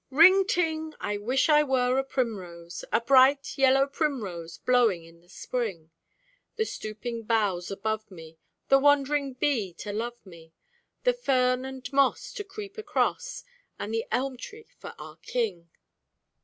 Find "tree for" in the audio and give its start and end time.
14.37-14.95